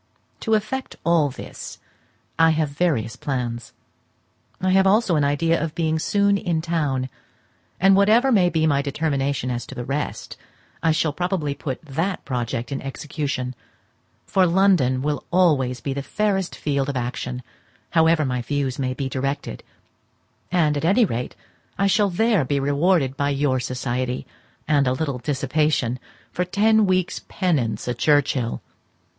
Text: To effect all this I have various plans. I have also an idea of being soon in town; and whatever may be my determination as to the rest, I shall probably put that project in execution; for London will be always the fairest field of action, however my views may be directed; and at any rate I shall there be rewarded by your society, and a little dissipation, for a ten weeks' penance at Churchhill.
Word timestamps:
To 0.39 0.55
effect 0.55 0.95
all 1.05 1.29
this 1.29 1.77
I 2.39 2.49
have 2.57 2.69
various 2.69 3.15
plans. 3.15 3.71
I 4.59 4.71
have 4.71 4.87
also 4.87 5.15
an 5.15 5.23
idea 5.23 5.63
of 5.63 5.75
being 5.75 5.99
soon 5.99 6.39
in 6.39 6.59
town; 6.59 7.07
and 7.79 7.95
whatever 7.95 8.31
may 8.31 8.49
be 8.49 8.65
my 8.65 8.81
determination 8.81 9.51
as 9.51 9.63
to 9.67 9.75
the 9.75 9.85
rest, 9.85 10.37
I 10.81 10.91
shall 10.91 11.13
probably 11.13 11.53
put 11.53 11.83
that 11.85 12.25
project 12.25 12.71
in 12.71 12.81
execution; 12.81 13.53
for 14.25 14.47
London 14.47 15.03
will 15.03 15.19
be 15.19 15.25
always 15.31 15.81
the 15.81 16.01
fairest 16.01 16.55
field 16.55 16.89
of 16.89 16.97
action, 16.97 17.43
however 17.91 18.25
my 18.25 18.41
views 18.41 18.79
may 18.79 18.95
be 18.95 19.07
directed; 19.07 19.61
and 20.51 20.75
at 20.77 20.83
any 20.83 21.05
rate 21.05 21.35
I 21.77 21.85
shall 21.85 22.09
there 22.09 22.43
be 22.43 22.59
rewarded 22.59 23.15
by 23.15 23.29
your 23.29 23.59
society, 23.59 24.25
and 24.67 24.87
a 24.87 24.93
little 24.93 25.19
dissipation, 25.19 25.99
for 26.31 26.41
a 26.41 26.45
ten 26.47 26.87
weeks' 26.87 27.21
penance 27.29 27.87
at 27.87 27.99
Churchhill. 27.99 28.63